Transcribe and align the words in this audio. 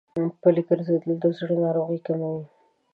پلي 0.41 0.61
ګرځېدل 0.69 1.11
د 1.21 1.25
زړه 1.37 1.55
ناروغۍ 1.63 1.99
کموي. 2.07 2.43